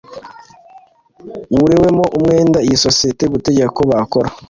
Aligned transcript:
uburewemo 1.53 2.05
umwenda 2.17 2.59
isosiyete 2.75 3.23
gutegeka 3.33 3.69
ko 3.77 3.81
bakora 3.89 4.27